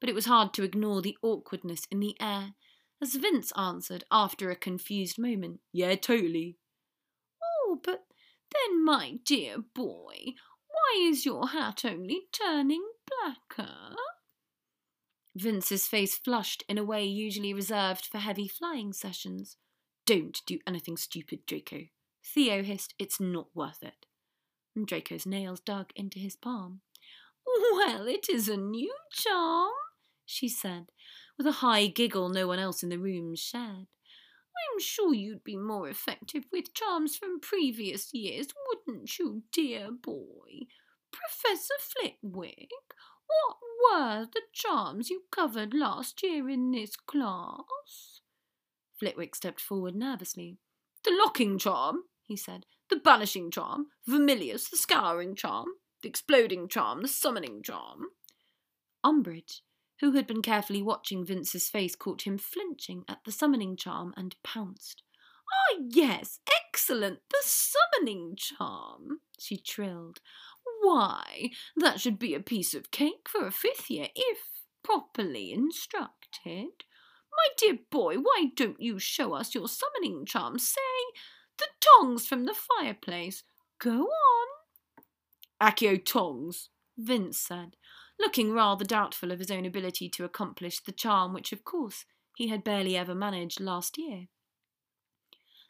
[0.00, 2.54] but it was hard to ignore the awkwardness in the air
[3.02, 5.60] as Vince answered after a confused moment.
[5.72, 6.58] Yeah, totally.
[7.42, 8.06] Oh, but
[8.52, 10.34] then, my dear boy,
[10.88, 13.96] why is your hat only turning blacker?
[15.36, 19.56] Vince's face flushed in a way usually reserved for heavy flying sessions.
[20.06, 21.84] Don't do anything stupid, Draco.
[22.24, 24.06] Theo hissed, It's not worth it.
[24.74, 26.80] And Draco's nails dug into his palm.
[27.46, 29.72] Well, it is a new charm,
[30.24, 30.86] she said,
[31.36, 33.86] with a high giggle no one else in the room shared.
[34.72, 40.66] I'm sure you'd be more effective with charms from previous years, wouldn't you, dear boy?
[41.12, 42.70] Professor Flitwick,
[43.26, 48.20] what were the charms you covered last year in this class?
[48.98, 50.58] Flitwick stepped forward nervously.
[51.04, 55.68] The locking charm, he said, the banishing charm, Vermilius, the scouring charm,
[56.02, 58.06] the exploding charm, the summoning charm.
[59.04, 59.60] Umbridge,
[60.00, 64.36] who had been carefully watching Vince's face, caught him flinching at the summoning charm and
[64.42, 65.02] pounced.
[65.50, 70.20] Ah, yes, excellent, the summoning charm, she trilled.
[70.82, 74.38] Why, that should be a piece of cake for a fifth year if
[74.82, 76.84] properly instructed.
[77.30, 80.58] My dear boy, why don't you show us your summoning charm?
[80.58, 80.80] Say,
[81.58, 83.42] the tongs from the fireplace.
[83.78, 84.46] Go on.
[85.60, 87.76] Accio tongs, Vince said,
[88.18, 92.04] looking rather doubtful of his own ability to accomplish the charm which, of course,
[92.36, 94.26] he had barely ever managed last year.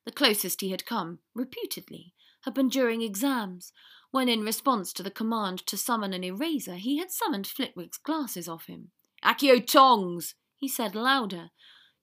[0.04, 3.72] The closest he had come, reputedly, had been during exams,
[4.10, 8.48] when, in response to the command to summon an eraser, he had summoned Flitwick's glasses
[8.48, 8.90] off him.
[9.22, 11.50] Accio tongs, he said louder,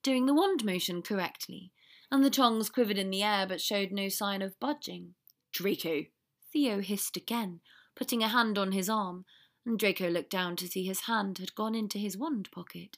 [0.04, 1.72] doing the wand motion correctly,
[2.12, 5.16] and the tongs quivered in the air but showed no sign of budging.
[5.52, 6.04] Draco,
[6.54, 7.62] Theo hissed again,
[7.96, 9.26] putting a hand on his arm,
[9.66, 12.97] and Draco looked down to see his hand had gone into his wand pocket.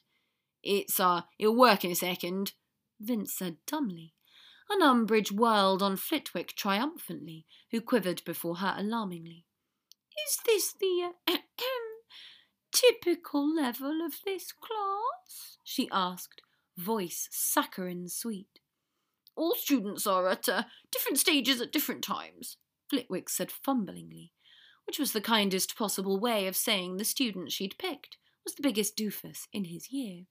[0.62, 2.52] It's, uh, it'll work in a second,
[3.00, 4.14] Vince said dumbly.
[4.70, 9.46] An Umbridge whirled on Flitwick triumphantly, who quivered before her alarmingly.
[10.26, 11.36] Is this the uh,
[12.72, 15.56] typical level of this class?
[15.64, 16.42] she asked,
[16.76, 18.60] voice saccharine sweet.
[19.36, 22.56] All students are at uh, different stages at different times,
[22.90, 24.32] Flitwick said fumblingly,
[24.88, 28.96] which was the kindest possible way of saying the student she'd picked was the biggest
[28.96, 30.24] doofus in his year.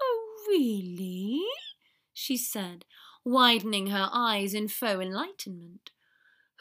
[0.00, 1.42] Oh, really?
[2.14, 2.86] she said,
[3.26, 5.90] widening her eyes in faux enlightenment.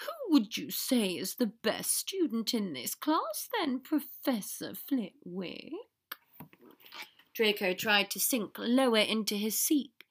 [0.02, 5.72] Who would you say is the best student in this class, then, Professor Flitwick?
[7.34, 10.04] Draco tried to sink lower into his seat,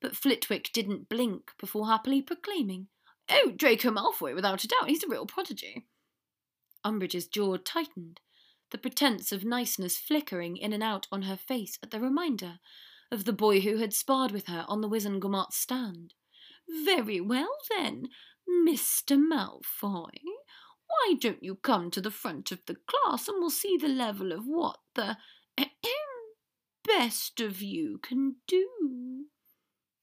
[0.00, 2.86] but Flitwick didn't blink before happily proclaiming,
[3.28, 5.86] Oh, Draco Malfoy, without a doubt, he's a real prodigy.
[6.84, 8.20] Umbridge's jaw tightened,
[8.70, 12.58] the pretence of niceness flickering in and out on her face at the reminder
[13.10, 16.14] of the boy who had sparred with her on the Wizengamot stand.
[16.84, 18.08] Very well, then,
[18.48, 19.18] Mr.
[19.18, 20.10] Malfoy.
[20.86, 24.32] Why don't you come to the front of the class and we'll see the level
[24.32, 25.16] of what the
[26.84, 29.26] best of you can do?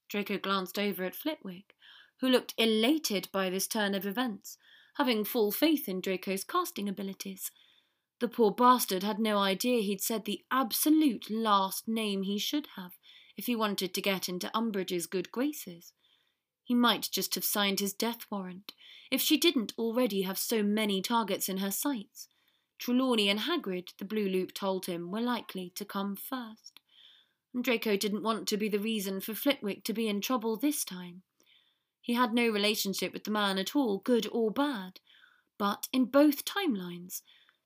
[0.10, 1.76] Draco glanced over at Flitwick,
[2.20, 4.58] who looked elated by this turn of events
[4.98, 7.52] having full faith in Draco's casting abilities.
[8.20, 12.94] The poor bastard had no idea he'd said the absolute last name he should have
[13.38, 15.94] if he wanted to get into Umbridge's good graces.
[16.64, 18.74] He might just have signed his death warrant,
[19.12, 22.28] if she didn't already have so many targets in her sights.
[22.80, 26.80] Trelawney and Hagrid, the Blue Loop told him, were likely to come first.
[27.54, 30.84] and Draco didn't want to be the reason for Flitwick to be in trouble this
[30.84, 31.22] time.
[32.08, 35.02] He had no relationship with the man at all, good or bad,
[35.58, 37.22] but in both timelines,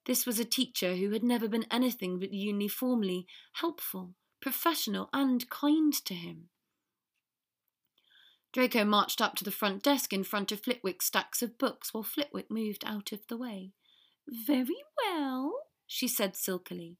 [0.05, 5.93] this was a teacher who had never been anything but uniformly helpful, professional, and kind
[6.05, 6.49] to him.
[8.51, 12.01] Draco marched up to the front desk in front of Flitwick's stacks of books while
[12.01, 13.73] Flitwick moved out of the way.
[14.27, 15.53] Very well,
[15.85, 16.97] she said silkily.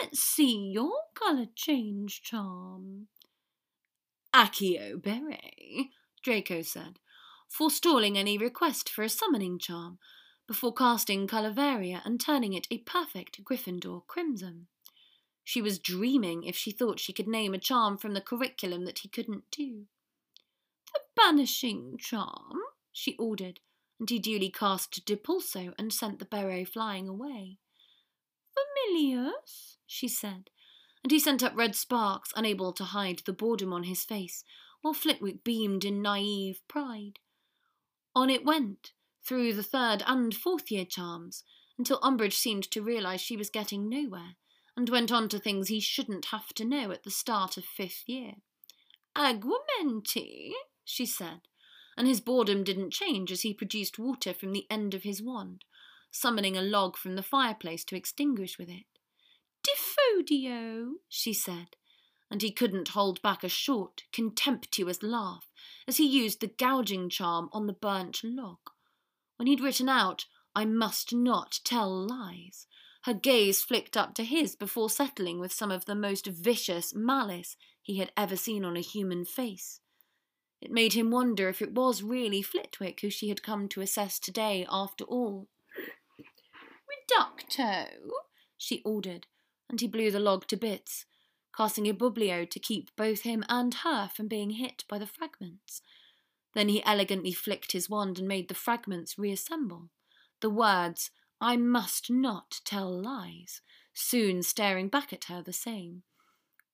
[0.00, 3.06] Let's see your colour change charm.
[4.34, 6.98] Accio beret, Draco said,
[7.48, 9.98] forestalling any request for a summoning charm,
[10.46, 14.66] before casting Colovaria and turning it a perfect Gryffindor crimson.
[15.44, 19.00] She was dreaming if she thought she could name a charm from the curriculum that
[19.00, 19.86] he couldn't do.
[20.92, 22.58] The banishing charm,
[22.92, 23.60] she ordered,
[23.98, 27.58] and he duly cast Depulso and sent the beret flying away.
[28.54, 30.50] Vermilius, she said,
[31.02, 34.44] and he sent up red sparks, unable to hide the boredom on his face,
[34.82, 37.18] while Flitwick beamed in naive pride.
[38.14, 38.92] On it went,
[39.26, 41.44] through the third and fourth year charms,
[41.78, 44.36] until Umbridge seemed to realise she was getting nowhere,
[44.76, 48.04] and went on to things he shouldn't have to know at the start of fifth
[48.06, 48.34] year.
[49.16, 50.52] Aguamenti,
[50.84, 51.42] she said,
[51.96, 55.64] and his boredom didn't change as he produced water from the end of his wand,
[56.10, 58.84] summoning a log from the fireplace to extinguish with it.
[59.62, 61.76] Defodio, she said,
[62.32, 65.50] and he couldn't hold back a short, contemptuous laugh
[65.86, 68.56] as he used the gouging charm on the burnt log.
[69.36, 70.24] When he'd written out,
[70.54, 72.66] I must not tell lies,
[73.02, 77.58] her gaze flicked up to his before settling with some of the most vicious malice
[77.82, 79.80] he had ever seen on a human face.
[80.62, 84.18] It made him wonder if it was really Flitwick who she had come to assess
[84.18, 85.48] today after all.
[86.88, 87.88] Reducto,
[88.56, 89.26] she ordered,
[89.68, 91.04] and he blew the log to bits,
[91.56, 95.82] casting a bublio to keep both him and her from being hit by the fragments.
[96.54, 99.88] Then he elegantly flicked his wand and made the fragments reassemble.
[100.40, 103.62] The words, I must not tell lies,
[103.94, 106.02] soon staring back at her the same.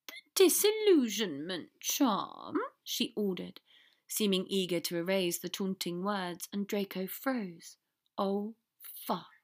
[0.07, 0.15] The
[0.45, 3.61] disillusionment charm, she ordered,
[4.09, 7.77] seeming eager to erase the taunting words, and Draco froze.
[8.17, 8.55] Oh,
[9.07, 9.38] fuck.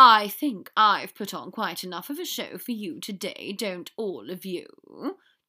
[0.00, 4.30] I think I've put on quite enough of a show for you today, don't all
[4.30, 4.68] of you?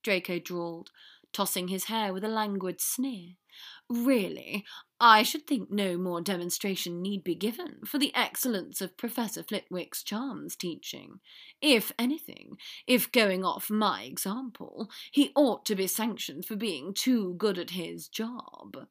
[0.01, 0.89] Draco drawled,
[1.31, 3.35] tossing his hair with a languid sneer.
[3.87, 4.65] Really,
[4.99, 10.01] I should think no more demonstration need be given for the excellence of Professor Flitwick's
[10.01, 11.19] charms teaching.
[11.61, 17.35] If anything, if going off my example, he ought to be sanctioned for being too
[17.37, 18.87] good at his job.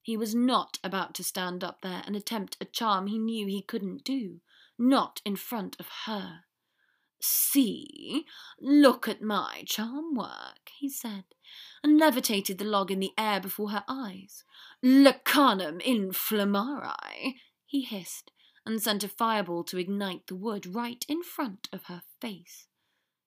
[0.00, 3.60] He was not about to stand up there and attempt a charm he knew he
[3.60, 4.40] couldn't do
[4.78, 6.40] not in front of her.
[7.20, 8.24] See,
[8.60, 11.24] look at my charm work, he said,
[11.82, 14.44] and levitated the log in the air before her eyes.
[14.84, 18.30] Lacarnum Inflamarae, he hissed,
[18.66, 22.66] and sent a fireball to ignite the wood right in front of her face.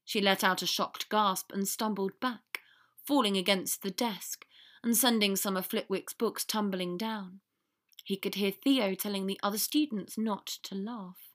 [0.05, 2.59] She let out a shocked gasp and stumbled back,
[3.05, 4.45] falling against the desk
[4.83, 7.41] and sending some of Flitwick's books tumbling down.
[8.03, 11.28] He could hear Theo telling the other students not to laugh.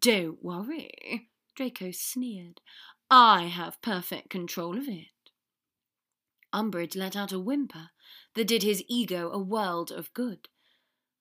[0.00, 2.60] Don't worry, Draco sneered.
[3.10, 5.06] I have perfect control of it.
[6.52, 7.90] Umbridge let out a whimper
[8.34, 10.48] that did his ego a world of good,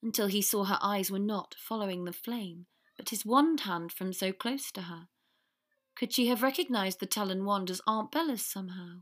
[0.01, 4.11] until he saw her eyes were not following the flame, but his wand hand from
[4.11, 5.07] so close to her.
[5.95, 9.01] Could she have recognized the Talon wand as Aunt Bella's somehow?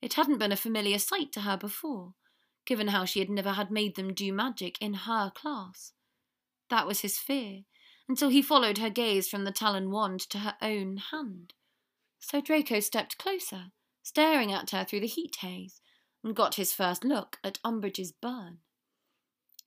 [0.00, 2.14] It hadn't been a familiar sight to her before,
[2.64, 5.92] given how she had never had made them do magic in her class.
[6.70, 7.62] That was his fear,
[8.12, 11.54] until he followed her gaze from the talon wand to her own hand.
[12.18, 13.68] So Draco stepped closer,
[14.02, 15.80] staring at her through the heat haze,
[16.22, 18.58] and got his first look at Umbridge's burn.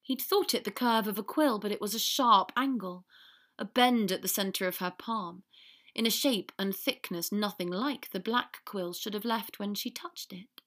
[0.03, 3.05] He'd thought it the curve of a quill, but it was a sharp angle,
[3.57, 5.41] a bend at the centre of her palm,
[5.95, 9.89] in a shape and thickness nothing like the black quill should have left when she
[9.89, 10.61] touched it.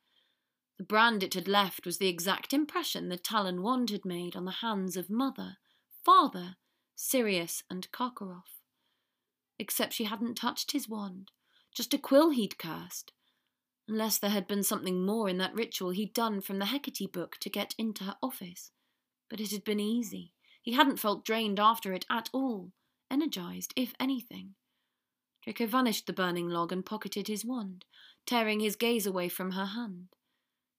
[0.79, 4.47] The brand it had left was the exact impression the talon wand had made on
[4.47, 5.59] the hands of mother,
[6.05, 6.57] father,
[7.01, 8.59] Sirius, and Karkaroff.
[9.57, 11.31] Except she hadn't touched his wand,
[11.73, 13.13] just a quill he'd cursed.
[13.87, 17.37] Unless there had been something more in that ritual he'd done from the Hecate book
[17.41, 18.73] to get into her office.
[19.31, 20.33] But it had been easy.
[20.61, 22.73] He hadn't felt drained after it at all,
[23.09, 24.57] energized, if anything.
[25.45, 27.85] Draco vanished the burning log and pocketed his wand,
[28.27, 30.09] tearing his gaze away from her hand.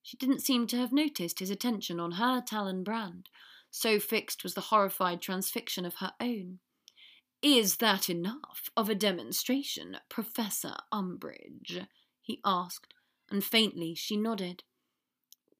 [0.03, 3.29] She didn't seem to have noticed his attention on her Talon brand,
[3.71, 6.59] so fixed was the horrified transfixion of her own.
[7.41, 11.87] Is that enough of a demonstration, Professor Umbridge?
[12.21, 12.93] he asked,
[13.29, 14.63] and faintly she nodded.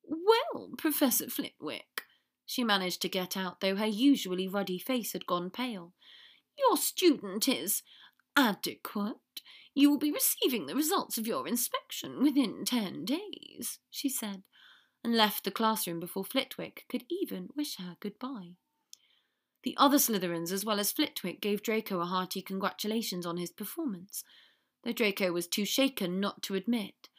[0.03, 2.03] Well, Professor Flitwick,
[2.45, 5.93] she managed to get out, though her usually ruddy face had gone pale.
[6.57, 7.84] Your student is
[8.36, 9.18] adequate.
[9.74, 14.43] You will be receiving the results of your inspection within ten days, she said,
[15.03, 18.55] and left the classroom before Flitwick could even wish her goodbye.
[19.63, 24.23] The other Slytherins, as well as Flitwick, gave Draco a hearty congratulations on his performance,
[24.83, 27.09] though Draco was too shaken not to admit.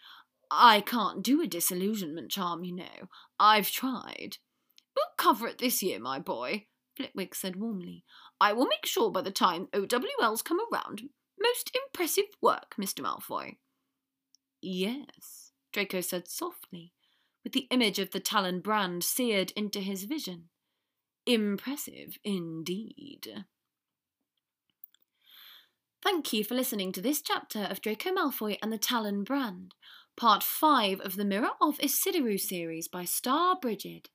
[0.51, 3.09] I can't do a disillusionment charm, you know.
[3.39, 4.39] I've tried.
[4.97, 6.67] We'll cover it this year, my boy,
[6.97, 8.05] Flitwick said warmly.
[8.41, 11.03] I will make sure by the time OWLs come around.
[11.39, 13.01] Most impressive work, Mr.
[13.01, 13.57] Malfoy.
[14.61, 16.93] Yes, Draco said softly,
[17.43, 20.49] with the image of the Talon brand seared into his vision.
[21.27, 23.45] Impressive indeed.
[26.03, 29.75] Thank you for listening to this chapter of Draco Malfoy and the Talon Brand,
[30.17, 34.07] part 5 of the Mirror of Ecidyrue series by Starbrigid.